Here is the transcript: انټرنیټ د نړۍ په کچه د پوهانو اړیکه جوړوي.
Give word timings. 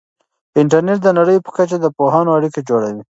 انټرنیټ 0.61 0.99
د 1.03 1.07
نړۍ 1.19 1.37
په 1.45 1.49
کچه 1.57 1.77
د 1.81 1.85
پوهانو 1.97 2.35
اړیکه 2.37 2.59
جوړوي. 2.69 3.01